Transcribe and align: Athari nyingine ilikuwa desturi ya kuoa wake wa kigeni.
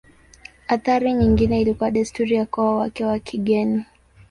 Athari 0.67 1.13
nyingine 1.13 1.61
ilikuwa 1.61 1.91
desturi 1.91 2.35
ya 2.35 2.45
kuoa 2.45 2.75
wake 2.75 3.05
wa 3.05 3.19
kigeni. 3.19 3.85